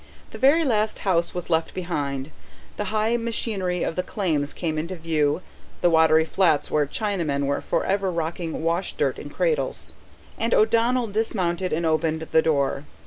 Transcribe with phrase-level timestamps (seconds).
[0.31, 2.31] The very last house was left behind,
[2.75, 5.43] the high machinery of the claims came into view,
[5.81, 9.93] the watery flats where Chinamen were for ever rocking washdirt in cradles;
[10.39, 12.85] and O'Donnell dismounted and opened the door.